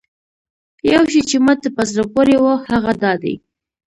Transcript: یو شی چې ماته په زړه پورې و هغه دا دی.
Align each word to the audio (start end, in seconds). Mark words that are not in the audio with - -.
یو 0.93 1.03
شی 1.11 1.21
چې 1.29 1.37
ماته 1.45 1.69
په 1.75 1.83
زړه 1.89 2.03
پورې 2.13 2.35
و 2.39 2.45
هغه 2.69 2.93
دا 3.03 3.13
دی. 3.23 3.35